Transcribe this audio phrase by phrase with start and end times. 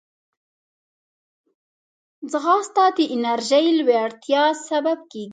[2.31, 5.25] ځغاسته د انرژۍ لوړتیا سبب کېږي